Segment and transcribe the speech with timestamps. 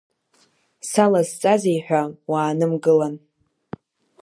[0.89, 2.01] Салазҵазеи ҳәа
[2.31, 3.15] уаанымгылан…